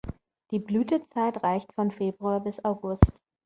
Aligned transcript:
Die 0.49 0.57
Blütezeit 0.57 1.43
reicht 1.43 1.73
von 1.73 1.91
Februar 1.91 2.39
bis 2.39 2.65
August. 2.65 3.13